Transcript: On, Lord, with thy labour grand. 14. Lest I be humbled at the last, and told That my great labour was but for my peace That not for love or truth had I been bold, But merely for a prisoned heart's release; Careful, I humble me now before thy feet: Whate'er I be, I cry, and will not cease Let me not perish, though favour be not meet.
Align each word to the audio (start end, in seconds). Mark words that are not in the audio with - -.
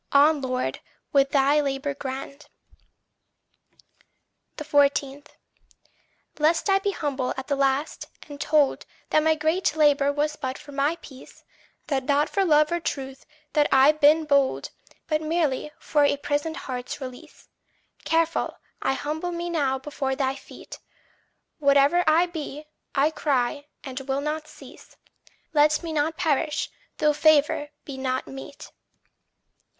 On, 0.13 0.41
Lord, 0.41 0.79
with 1.13 1.29
thy 1.29 1.59
labour 1.61 1.93
grand. 1.93 2.47
14. 4.57 5.23
Lest 6.39 6.69
I 6.71 6.79
be 6.79 6.89
humbled 6.89 7.35
at 7.37 7.45
the 7.47 7.55
last, 7.55 8.07
and 8.27 8.41
told 8.41 8.87
That 9.11 9.21
my 9.21 9.35
great 9.35 9.75
labour 9.75 10.11
was 10.11 10.35
but 10.37 10.57
for 10.57 10.71
my 10.71 10.95
peace 11.03 11.43
That 11.85 12.05
not 12.05 12.29
for 12.29 12.43
love 12.43 12.71
or 12.71 12.79
truth 12.79 13.27
had 13.53 13.69
I 13.71 13.91
been 13.91 14.25
bold, 14.25 14.71
But 15.05 15.21
merely 15.21 15.71
for 15.77 16.03
a 16.03 16.17
prisoned 16.17 16.57
heart's 16.65 16.99
release; 16.99 17.47
Careful, 18.03 18.57
I 18.81 18.93
humble 18.93 19.29
me 19.31 19.51
now 19.51 19.77
before 19.77 20.15
thy 20.15 20.33
feet: 20.33 20.79
Whate'er 21.59 22.03
I 22.07 22.25
be, 22.25 22.65
I 22.95 23.11
cry, 23.11 23.67
and 23.83 23.99
will 23.99 24.21
not 24.21 24.47
cease 24.47 24.97
Let 25.53 25.83
me 25.83 25.93
not 25.93 26.17
perish, 26.17 26.71
though 26.97 27.13
favour 27.13 27.69
be 27.85 27.99
not 27.99 28.25
meet. 28.27 28.71